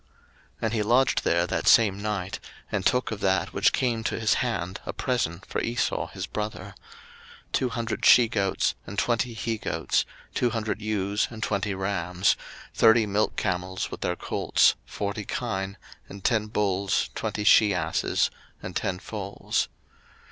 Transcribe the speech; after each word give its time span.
01:032:013 0.01 0.09
And 0.63 0.73
he 0.73 0.81
lodged 0.81 1.23
there 1.23 1.45
that 1.45 1.67
same 1.67 1.99
night; 2.01 2.39
and 2.71 2.83
took 2.87 3.11
of 3.11 3.19
that 3.19 3.53
which 3.53 3.71
came 3.71 4.03
to 4.05 4.19
his 4.19 4.33
hand 4.41 4.81
a 4.83 4.93
present 4.93 5.45
for 5.45 5.61
Esau 5.61 6.07
his 6.07 6.25
brother; 6.25 6.73
01:032:014 7.51 7.51
Two 7.51 7.69
hundred 7.69 8.03
she 8.05 8.27
goats, 8.27 8.73
and 8.87 8.97
twenty 8.97 9.35
he 9.35 9.59
goats, 9.59 10.03
two 10.33 10.49
hundred 10.49 10.81
ewes, 10.81 11.27
and 11.29 11.43
twenty 11.43 11.75
rams, 11.75 12.35
01:032:015 12.69 12.69
Thirty 12.73 13.05
milch 13.05 13.35
camels 13.35 13.91
with 13.91 14.01
their 14.01 14.15
colts, 14.15 14.73
forty 14.87 15.23
kine, 15.23 15.77
and 16.09 16.23
ten 16.23 16.47
bulls, 16.47 17.11
twenty 17.13 17.43
she 17.43 17.71
asses, 17.71 18.31
and 18.63 18.75
ten 18.75 18.97
foals. 18.97 19.69